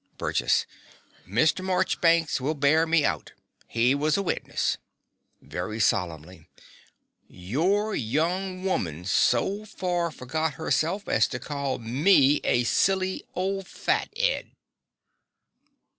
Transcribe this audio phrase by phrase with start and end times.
[0.17, 0.65] BURGESS.
[1.29, 1.63] Mr.
[1.63, 3.33] Morchbanks will bear me out:
[3.67, 4.79] he was a witness.
[5.43, 6.47] (Very solemnly.)
[7.27, 14.09] Your young woman so far forgot herself as to call me a silly ole fat
[14.17, 14.49] 'ead.